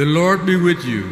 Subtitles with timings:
[0.00, 1.10] The Lord be with you.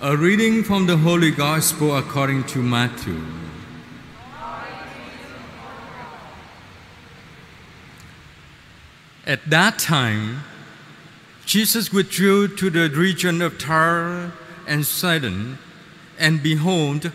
[0.00, 3.22] A reading from the Holy Gospel according to Matthew.
[9.24, 10.42] At that time,
[11.46, 14.32] Jesus withdrew to the region of Tyre
[14.66, 15.56] and Sidon,
[16.18, 17.12] and behold,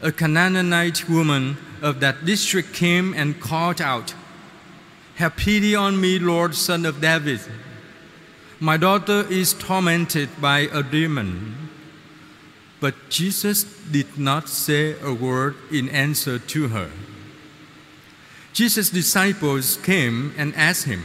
[0.00, 4.14] a Canaanite woman of that district came and called out,
[5.16, 7.40] Have pity on me, Lord, son of David.
[8.58, 11.66] My daughter is tormented by a demon.
[12.80, 16.90] But Jesus did not say a word in answer to her.
[18.52, 21.04] Jesus' disciples came and asked him,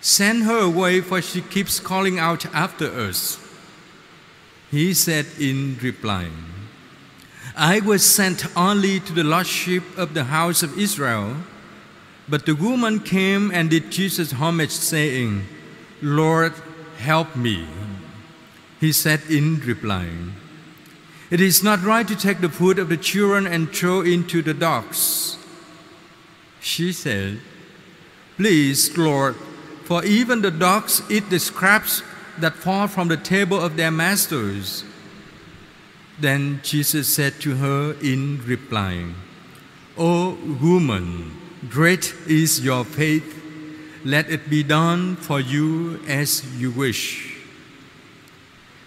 [0.00, 3.38] Send her away, for she keeps calling out after us.
[4.70, 6.28] He said in reply,
[7.56, 11.36] I was sent only to the lost sheep of the house of Israel.
[12.28, 15.44] But the woman came and did Jesus homage, saying,
[16.02, 16.52] Lord,
[16.98, 17.66] help me.
[18.80, 20.08] He said in reply,
[21.30, 24.54] It is not right to take the food of the children and throw into the
[24.54, 25.38] dogs.
[26.60, 27.40] She said,
[28.36, 29.36] Please, Lord,
[29.84, 32.02] for even the dogs eat the scraps
[32.38, 34.84] that fall from the table of their masters.
[36.20, 39.04] Then Jesus said to her in reply,
[39.96, 41.32] O woman,
[41.70, 43.32] great is your faith.
[44.06, 47.38] Let it be done for you as you wish.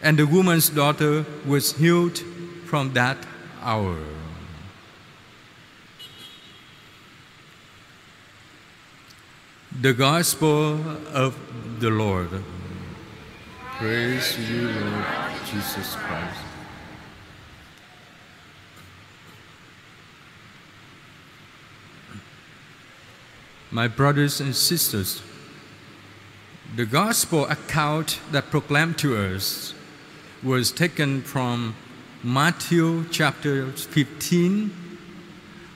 [0.02, 2.20] And the woman's daughter was healed
[2.68, 3.18] from that
[3.62, 3.98] hour.
[9.82, 10.80] The Gospel
[11.12, 11.36] of
[11.82, 12.30] the Lord.
[13.76, 16.59] Praise you, Lord Jesus Christ.
[23.72, 25.22] My brothers and sisters,
[26.76, 29.76] the gospel account that proclaimed to us
[30.42, 31.76] was taken from
[32.24, 34.72] Matthew chapter 15,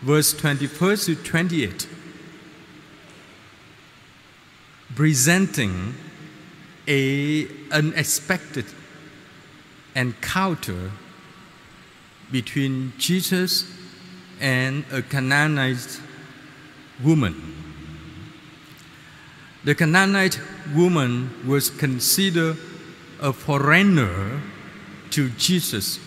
[0.02, 1.88] verse 21 to 28,
[4.96, 5.94] presenting
[6.88, 8.66] a unexpected
[9.96, 10.90] encounter
[12.32, 13.72] between Jesus
[14.42, 16.02] and a Canaanite
[17.04, 17.63] woman.
[19.64, 20.40] The Canaanite
[20.76, 22.58] woman was considered
[23.22, 24.42] a foreigner
[25.12, 26.00] to Jesus,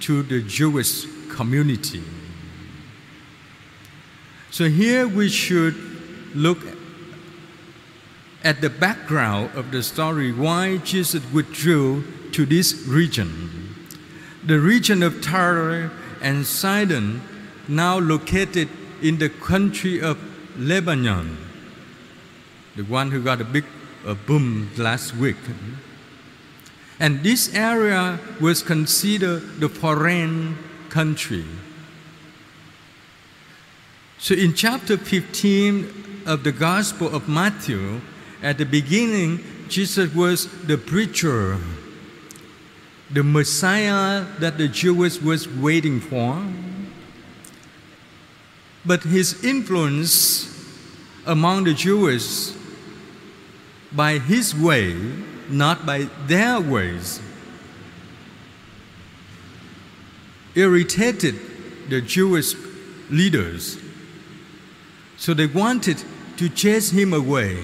[0.00, 2.04] to the Jewish community.
[4.52, 5.74] So here we should
[6.36, 6.58] look
[8.44, 13.74] at the background of the story why Jesus withdrew to this region.
[14.44, 15.90] The region of Tyre
[16.22, 17.22] and Sidon,
[17.66, 18.68] now located
[19.02, 20.16] in the country of
[20.56, 21.49] Lebanon
[22.80, 23.64] the one who got a big
[24.06, 25.36] uh, boom last week.
[26.98, 30.56] And this area was considered the foreign
[30.88, 31.44] country.
[34.16, 38.00] So in chapter 15 of the Gospel of Matthew,
[38.42, 41.58] at the beginning, Jesus was the preacher,
[43.10, 46.42] the Messiah that the Jews was waiting for.
[48.86, 50.48] But his influence
[51.26, 52.56] among the Jews
[53.92, 54.94] by his way,
[55.48, 57.20] not by their ways,
[60.54, 61.34] irritated
[61.88, 62.54] the Jewish
[63.10, 63.78] leaders.
[65.16, 66.02] So they wanted
[66.36, 67.62] to chase him away.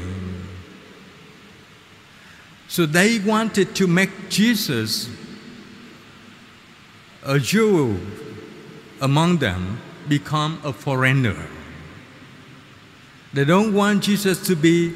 [2.69, 5.09] So they wanted to make Jesus
[7.25, 7.99] a Jew
[9.01, 9.79] among them
[10.09, 11.37] become a foreigner.
[13.33, 14.95] They don't want Jesus to be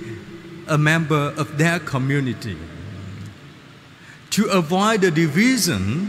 [0.70, 2.56] a member of their community.
[4.30, 6.08] To avoid the division,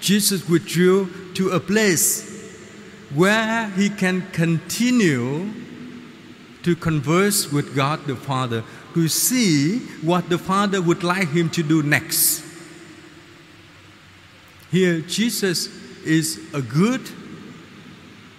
[0.00, 2.24] Jesus withdrew to a place
[3.12, 5.52] where he can continue
[6.62, 8.62] to converse with God the Father,
[8.94, 12.44] to see what the Father would like him to do next.
[14.70, 15.68] Here, Jesus
[16.04, 17.00] is a good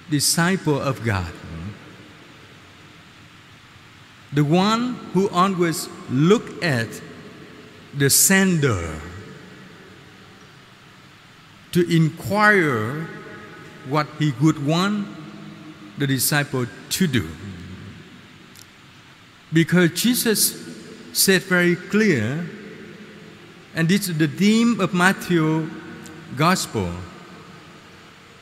[0.09, 1.31] disciple of God
[4.33, 6.87] the one who always look at
[7.97, 8.99] the sender
[11.71, 13.07] to inquire
[13.87, 15.07] what he would want
[15.97, 17.27] the disciple to do.
[19.51, 20.55] Because Jesus
[21.13, 22.47] said very clear,
[23.75, 25.69] and this is the theme of Matthew
[26.35, 26.91] Gospel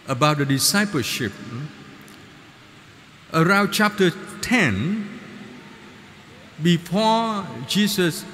[0.08, 1.32] about the discipleship.
[3.34, 4.12] Around chapter
[4.42, 5.07] 10,
[6.62, 8.26] before Jesus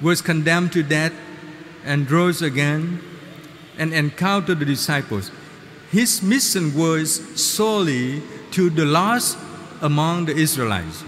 [0.00, 1.12] was condemned to death
[1.84, 3.00] and rose again
[3.78, 5.30] and encountered the disciples.
[5.90, 8.22] His mission was solely
[8.52, 9.38] to the lost
[9.80, 11.04] among the Israelites.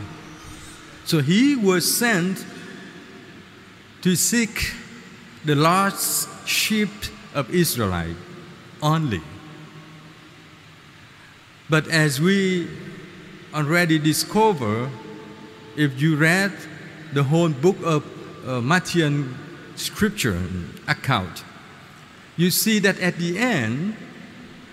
[1.04, 2.44] So he was sent
[4.02, 4.72] to seek
[5.44, 6.90] the lost sheep
[7.34, 8.16] of Israelite
[8.82, 9.22] only.
[11.68, 12.68] But as we
[13.54, 14.90] already discover,
[15.76, 16.52] if you read
[17.12, 18.04] the whole book of
[18.46, 18.80] uh,
[19.76, 20.40] scripture
[20.88, 21.44] account,
[22.36, 23.96] you see that at the end,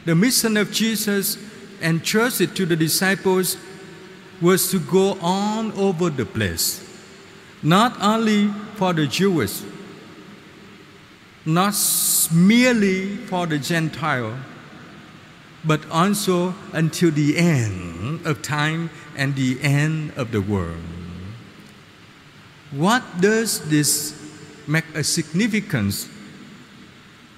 [0.06, 1.38] the mission of Jesus
[1.81, 3.57] entrusted to the disciples
[4.42, 6.86] was to go on over the place,
[7.62, 9.62] not only for the Jewish,
[11.46, 11.75] not
[12.31, 14.38] merely for the Gentile,
[15.64, 20.82] but also until the end of time and the end of the world.
[22.72, 24.16] What does this
[24.68, 26.08] make a significance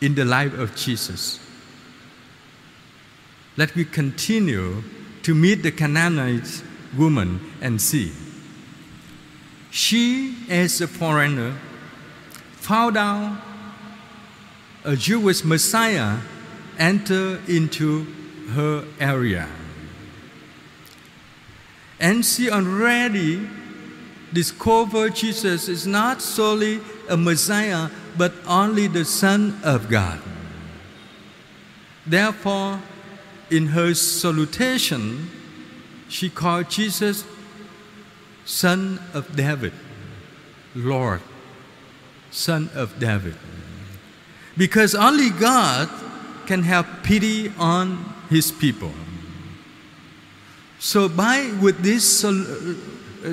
[0.01, 1.39] in the life of Jesus?
[3.57, 4.83] Let me continue
[5.23, 6.63] to meet the Canaanite
[6.97, 8.11] woman and see.
[9.71, 11.55] She, as a foreigner,
[12.53, 13.41] found out
[14.83, 16.17] a Jewish Messiah
[16.81, 18.07] enter into
[18.49, 19.47] her area.
[21.99, 23.47] And she already
[24.33, 30.19] discovered Jesus is not solely a Messiah, but only the Son of God.
[32.07, 32.81] Therefore,
[33.51, 35.29] in her salutation,
[36.09, 37.23] she called Jesus
[38.43, 39.73] Son of David,
[40.73, 41.21] Lord,
[42.31, 43.35] Son of David.
[44.57, 45.89] Because only God
[46.51, 48.91] can have pity on his people.
[50.79, 52.75] So by with this uh,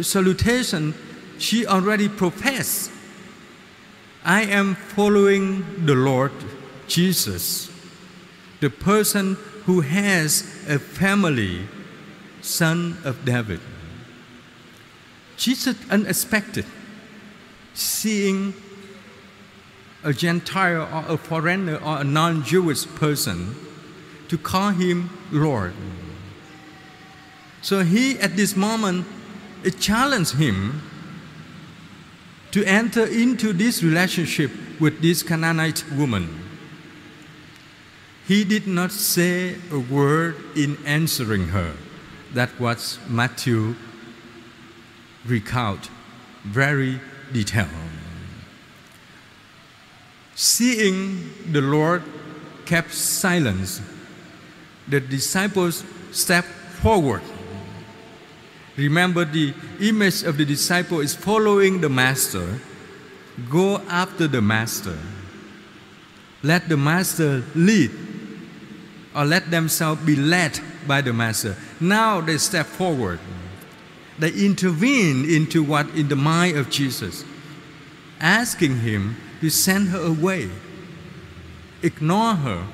[0.03, 0.95] salutation,
[1.37, 2.93] she already professed,
[4.25, 6.31] I am following the Lord
[6.87, 7.73] Jesus,
[8.61, 9.37] the person
[9.67, 11.67] who has a family,
[12.41, 13.59] son of David.
[15.37, 16.67] Jesus unexpected,
[17.75, 18.55] seeing
[20.05, 23.55] a Gentile or a foreigner or a non Jewish person
[24.29, 25.75] to call him Lord.
[27.63, 29.07] So he, at this moment,
[29.65, 30.83] it challenged him
[32.53, 34.51] to enter into this relationship
[34.81, 36.45] with this Canaanite woman.
[38.27, 41.75] He did not say a word in answering her.
[42.35, 43.75] That was Matthew
[45.27, 45.91] recount
[46.45, 47.01] very
[47.33, 47.98] detailed.
[50.39, 52.05] Seeing the Lord
[52.65, 53.83] kept silence,
[54.87, 55.83] the disciples
[56.13, 56.47] stepped
[56.79, 57.23] forward.
[58.77, 62.61] Remember, the image of the disciple is following the master.
[63.51, 64.97] Go after the master.
[66.45, 67.91] Let the master lead,
[69.17, 71.57] or let themselves be led by the master.
[71.81, 73.19] Now they step forward.
[74.21, 77.25] They intervene into what in the mind of Jesus,
[78.21, 80.51] asking him to send her away,
[81.83, 82.67] ignore her.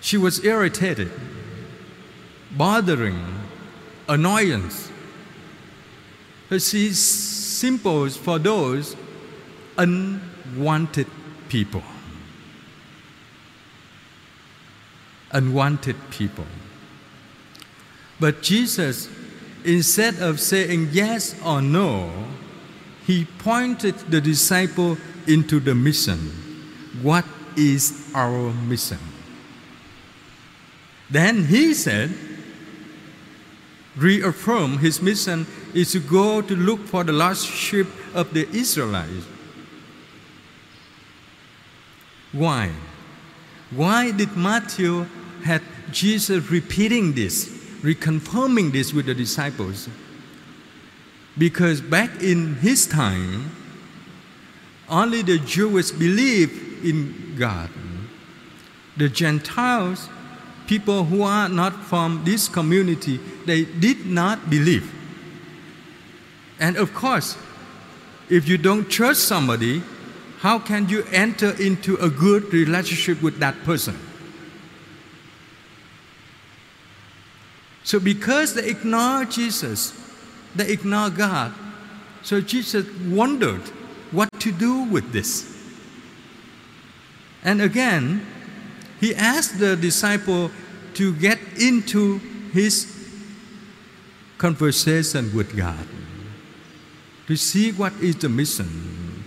[0.00, 1.10] She was irritated,
[2.50, 3.24] bothering,
[4.08, 4.90] annoyance.
[6.50, 8.96] She's simple for those
[9.76, 11.06] unwanted
[11.48, 11.82] people.
[15.32, 16.46] Unwanted people.
[18.18, 19.10] But Jesus,
[19.64, 22.10] instead of saying yes or no,
[23.08, 26.18] he pointed the disciple into the mission.
[27.00, 27.24] What
[27.56, 28.98] is our mission?
[31.08, 32.12] Then he said,
[33.96, 39.24] reaffirm his mission is to go to look for the lost sheep of the Israelites.
[42.32, 42.70] Why?
[43.70, 45.06] Why did Matthew
[45.44, 47.48] had Jesus repeating this,
[47.80, 49.88] reconfirming this with the disciples?
[51.38, 53.52] Because back in his time,
[54.88, 57.70] only the Jews believed in God.
[58.96, 60.08] The Gentiles,
[60.66, 64.92] people who are not from this community, they did not believe.
[66.58, 67.36] And of course,
[68.28, 69.82] if you don't trust somebody,
[70.40, 73.96] how can you enter into a good relationship with that person?
[77.84, 80.07] So, because they ignore Jesus,
[80.54, 81.52] they ignore God.
[82.22, 83.62] So, Jesus wondered
[84.10, 85.54] what to do with this.
[87.44, 88.26] And again,
[89.00, 90.50] he asked the disciple
[90.94, 92.18] to get into
[92.52, 92.94] his
[94.38, 95.86] conversation with God.
[97.28, 99.22] to see what is the mission.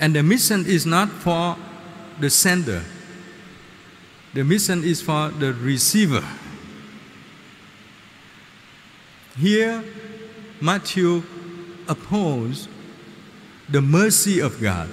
[0.00, 1.56] And the mission is not for
[2.18, 2.82] the sender,
[4.32, 6.24] the mission is for the receiver.
[9.38, 9.84] Here,
[10.62, 11.24] Matthew
[11.88, 12.68] opposes
[13.68, 14.88] the mercy of God.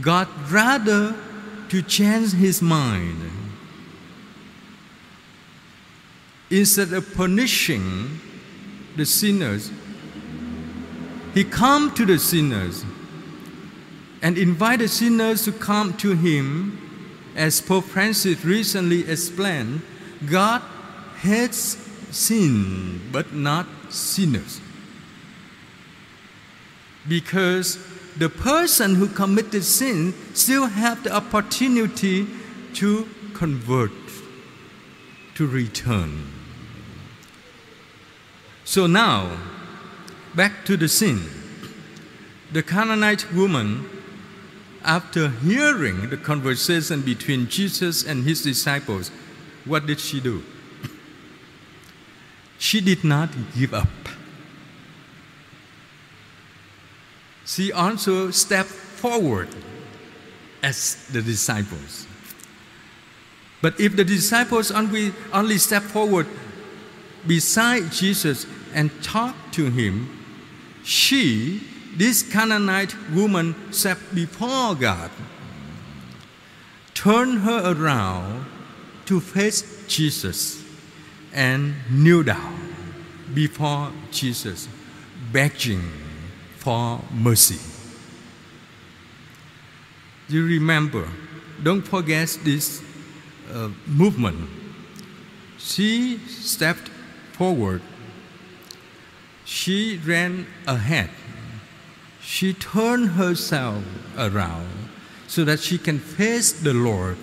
[0.00, 1.14] God rather
[1.68, 3.30] to change his mind.
[6.50, 8.18] Instead of punishing
[8.96, 9.70] the sinners,
[11.32, 12.84] he come to the sinners
[14.22, 16.82] and invite the sinners to come to him.
[17.36, 19.82] As Pope Francis recently explained,
[20.28, 20.60] God
[21.20, 21.76] hates
[22.10, 24.60] sin but not sinners.
[27.08, 27.78] Because
[28.16, 32.26] the person who committed sin still have the opportunity
[32.74, 33.92] to convert,
[35.34, 36.32] to return.
[38.64, 39.38] So now,
[40.34, 41.22] back to the sin.
[42.52, 43.88] The Canaanite woman,
[44.84, 49.10] after hearing the conversation between Jesus and his disciples,
[49.64, 50.42] what did she do?
[52.58, 53.88] She did not give up.
[57.44, 59.48] She also stepped forward
[60.62, 62.06] as the disciples.
[63.62, 66.26] But if the disciples only, only step forward
[67.26, 70.08] beside Jesus and talk to him,
[70.82, 71.62] she,
[71.96, 75.10] this Canaanite woman, stepped before God,
[76.94, 78.46] turned her around
[79.06, 80.65] to face Jesus
[81.36, 82.58] and kneel down
[83.34, 84.68] before Jesus,
[85.30, 85.82] begging
[86.56, 87.60] for mercy.
[90.28, 91.06] You remember,
[91.62, 92.82] don't forget this
[93.52, 94.48] uh, movement.
[95.58, 96.88] She stepped
[97.32, 97.82] forward,
[99.44, 101.10] she ran ahead,
[102.20, 103.84] she turned herself
[104.16, 104.68] around
[105.26, 107.18] so that she can face the Lord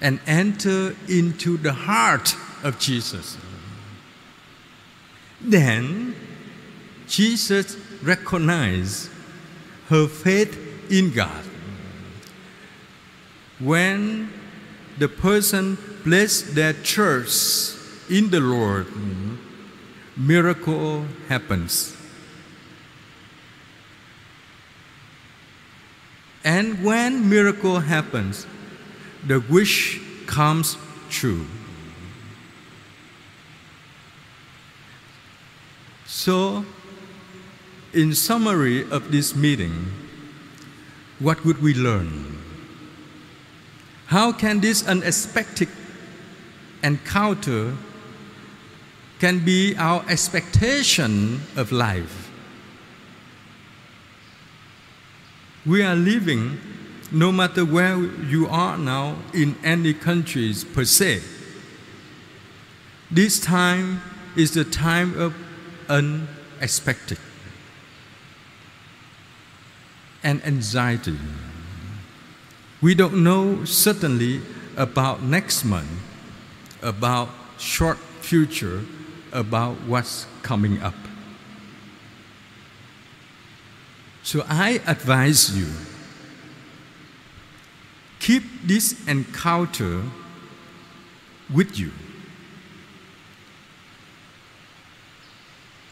[0.00, 3.38] and enter into the heart of Jesus.
[5.40, 6.16] Then
[7.06, 9.08] Jesus recognized
[9.88, 11.44] her faith in God.
[13.60, 14.32] When
[14.98, 17.78] the person placed their trust
[18.10, 18.86] in the Lord,
[20.16, 21.96] miracle happens.
[26.44, 28.46] And when miracle happens,
[29.24, 30.76] the wish comes
[31.10, 31.46] true.
[36.26, 36.64] So,
[37.92, 39.92] in summary of this meeting,
[41.20, 42.42] what would we learn?
[44.06, 45.68] How can this unexpected
[46.82, 47.76] encounter
[49.20, 52.28] can be our expectation of life?
[55.64, 56.58] We are living,
[57.12, 61.22] no matter where you are now, in any countries per se.
[63.12, 64.02] This time
[64.34, 65.45] is the time of
[65.88, 67.18] unexpected
[70.22, 71.18] and anxiety.
[72.82, 74.42] We don't know certainly
[74.76, 75.88] about next month,
[76.82, 77.28] about
[77.58, 78.82] short future,
[79.32, 80.94] about what's coming up.
[84.22, 85.68] So I advise you
[88.18, 90.02] keep this encounter
[91.48, 91.92] with you.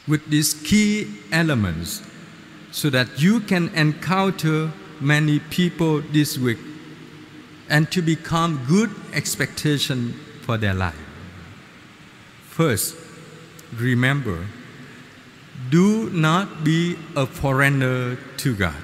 [0.06, 2.02] With these key elements
[2.70, 6.58] so that you can encounter many people this week
[7.68, 10.98] and to become good expectation for their life.
[12.48, 12.96] First,
[13.76, 14.46] remember,
[15.70, 18.76] do not be a foreigner to God.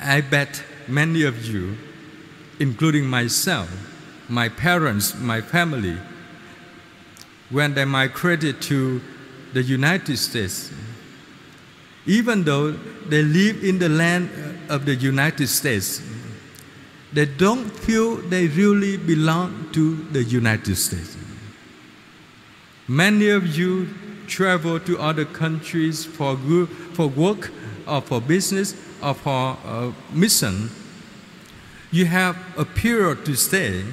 [0.00, 1.76] I bet many of you,
[2.60, 3.68] including myself,
[4.28, 5.98] my parents, my family,
[7.50, 9.00] when they migrated to
[9.52, 10.70] the United States,
[12.06, 14.30] even though they live in the land
[14.68, 16.02] of the United States,
[17.12, 21.16] they don't feel they really belong to the United States.
[22.86, 23.88] Many of you
[24.26, 26.36] travel to other countries for,
[26.92, 27.50] for work
[27.86, 30.70] or for business or for uh, mission.
[31.90, 33.84] You have a period to stay,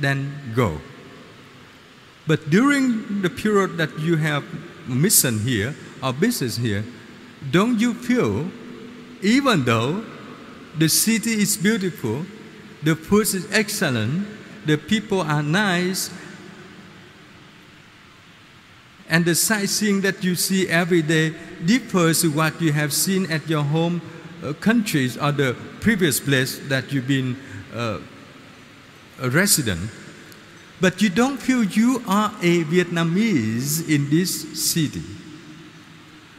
[0.00, 0.80] then go.
[2.26, 4.44] But during the period that you have
[4.88, 6.84] mission here or business here,
[7.50, 8.50] don't you feel,
[9.22, 10.04] even though
[10.76, 12.26] the city is beautiful,
[12.82, 14.26] the food is excellent,
[14.66, 16.10] the people are nice,
[19.08, 23.48] And the sightseeing that you see every day differs to what you have seen at
[23.48, 24.02] your home
[24.42, 27.36] uh, countries or the previous place that you've been
[27.72, 27.98] uh,
[29.20, 29.90] a resident.
[30.80, 35.02] But you don't feel you are a Vietnamese in this city.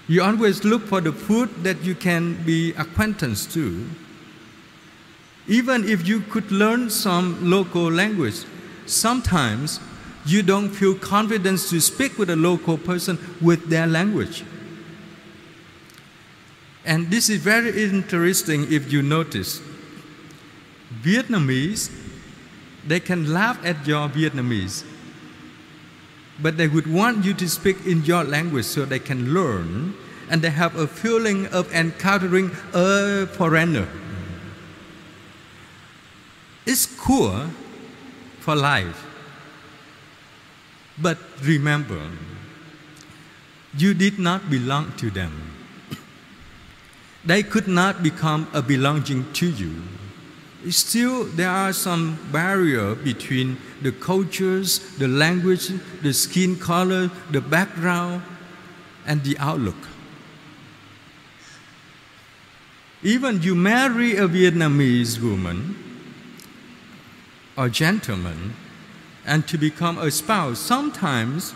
[0.08, 3.86] You always look for the food that you can be acquaintance to.
[5.48, 8.44] Even if you could learn some local language,
[8.86, 9.80] sometimes
[10.26, 14.44] you don't feel confidence to speak with a local person with their language.
[16.86, 19.62] And this is very interesting if you notice.
[21.02, 21.92] Vietnamese,
[22.88, 24.84] they can laugh at your Vietnamese,
[26.42, 29.94] but they would want you to speak in your language so they can learn
[30.30, 33.88] and they have a feeling of encountering a foreigner.
[36.66, 37.48] It's cool
[38.40, 39.06] for life.
[40.98, 42.02] But remember,
[43.78, 45.32] you did not belong to them.
[47.24, 49.84] They could not become a belonging to you.
[50.70, 55.70] Still, there are some barrier between the cultures, the language,
[56.02, 58.24] the skin color, the background,
[59.06, 59.78] and the outlook.
[63.04, 65.76] Even you marry a Vietnamese woman
[67.56, 68.54] or gentleman,
[69.26, 71.54] and to become a spouse, sometimes,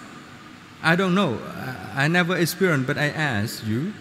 [0.84, 1.40] I don't know,
[1.94, 3.94] I never experienced, but I ask you,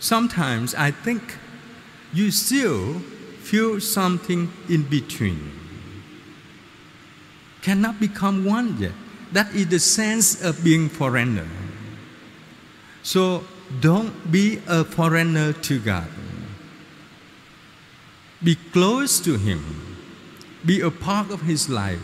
[0.00, 1.36] sometimes I think
[2.12, 3.02] you still
[3.52, 5.52] feel something in between.
[7.60, 8.96] Cannot become one yet.
[9.32, 11.46] That is the sense of being foreigner.
[13.02, 13.44] So
[13.78, 16.08] don't be a foreigner to God.
[18.42, 19.60] Be close to Him.
[20.64, 22.00] Be a part of His life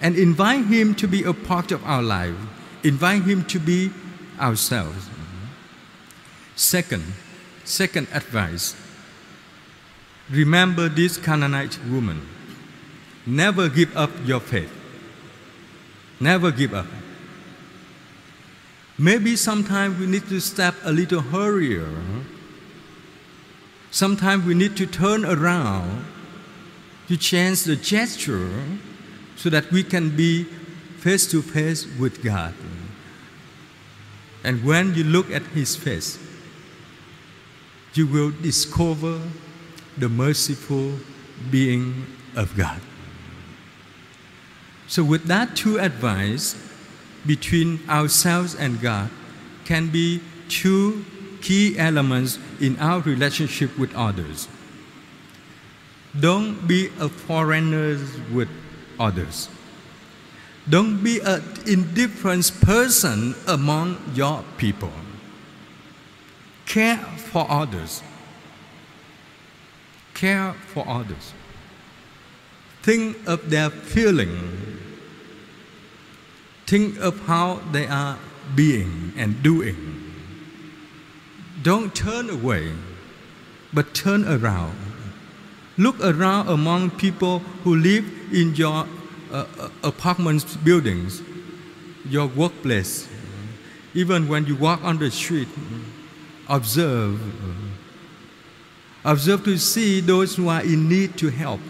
[0.00, 2.36] and invite Him to be a part of our life.
[2.84, 3.90] Invite Him to be
[4.40, 5.10] ourselves.
[6.56, 7.04] Second,
[7.64, 8.74] second advice
[10.30, 12.26] remember this Canaanite woman.
[13.26, 14.72] Never give up your faith.
[16.20, 16.86] Never give up.
[18.98, 21.88] Maybe sometimes we need to step a little hurrier.
[23.90, 26.04] Sometimes we need to turn around
[27.08, 28.50] to change the gesture
[29.36, 30.44] so that we can be
[30.98, 32.54] face to face with God.
[34.42, 36.18] And when you look at His face,
[37.94, 39.20] you will discover
[39.96, 40.92] the merciful
[41.50, 42.80] being of God.
[44.88, 46.54] So, with that two advice
[47.26, 49.10] between ourselves and God,
[49.64, 51.04] can be two
[51.42, 54.48] key elements in our relationship with others.
[56.18, 57.98] Don't be a foreigner
[58.32, 58.48] with
[58.98, 59.48] others.
[60.68, 64.92] Don't be an indifferent person among your people.
[66.64, 68.02] Care for others.
[70.16, 71.34] Care for others.
[72.82, 74.32] Think of their feeling.
[76.66, 78.18] Think of how they are
[78.54, 79.76] being and doing.
[81.62, 82.72] Don't turn away,
[83.72, 84.76] but turn around
[85.78, 88.86] Look around among people who live in your
[89.30, 91.20] uh, uh apartment buildings,
[92.08, 93.06] your workplace.
[93.92, 95.48] Even when you walk on the street,
[96.48, 97.20] observe.
[99.06, 101.60] Observe to see those who are in need to help.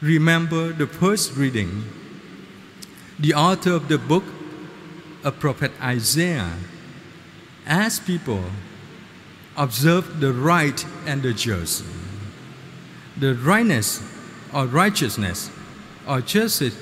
[0.00, 1.84] Remember the first reading.
[3.20, 4.24] The author of the book,
[5.22, 6.50] a prophet Isaiah,
[7.64, 8.42] asked people
[9.56, 11.84] observe the right and the just.
[13.16, 14.02] The rightness
[14.52, 15.48] or righteousness
[16.08, 16.74] or justice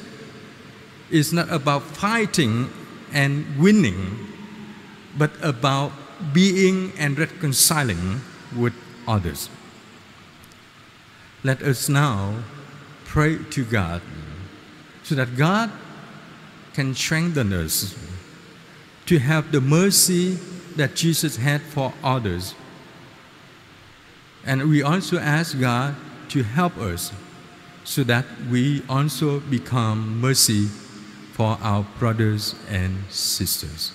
[1.11, 2.71] is not about fighting
[3.13, 4.27] and winning,
[5.19, 5.93] but about
[6.33, 8.21] being and reconciling
[8.57, 8.75] with
[9.07, 9.49] others.
[11.43, 12.43] Let us now
[13.05, 14.03] pray to God
[15.03, 15.71] so that God
[16.75, 17.97] can strengthen us
[19.07, 20.39] to have the mercy
[20.77, 22.55] that Jesus had for others
[24.45, 25.95] and we also ask God
[26.31, 27.13] to help us
[27.85, 30.67] so that we also become mercy
[31.33, 33.93] for our brothers and sisters.